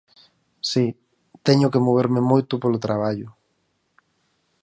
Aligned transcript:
Si, 0.69 0.85
teño 1.45 1.71
que 1.73 1.83
moverme 1.87 2.21
moito 2.31 2.53
polo 2.61 2.83
traballo. 2.85 3.29